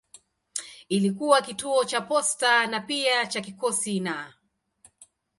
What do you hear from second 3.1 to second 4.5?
cha kikosi na.